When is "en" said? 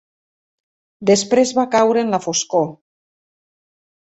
2.07-2.11